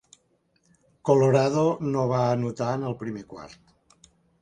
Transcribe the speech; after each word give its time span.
Colorado 1.09 1.67
no 1.91 2.07
va 2.15 2.25
anotar 2.39 2.73
en 2.81 2.91
el 2.91 3.01
primer 3.07 3.27
quart. 3.37 4.07